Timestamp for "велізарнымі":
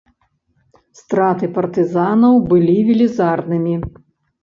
2.91-3.75